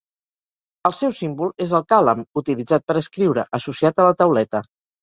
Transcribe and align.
El 0.89 0.95
seu 0.99 1.13
símbol 1.17 1.53
és 1.67 1.75
el 1.81 1.85
càlam, 1.95 2.27
utilitzat 2.45 2.89
per 2.89 2.99
escriure, 3.07 3.49
associat 3.61 4.05
a 4.07 4.11
la 4.11 4.21
tauleta. 4.25 4.69